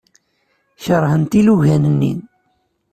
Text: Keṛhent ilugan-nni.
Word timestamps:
Keṛhent 0.83 1.31
ilugan-nni. 1.39 2.13